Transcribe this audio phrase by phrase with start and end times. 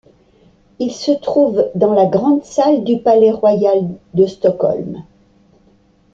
[0.79, 5.03] Il se trouve dans la grande salle' du palais royal de Stockholm.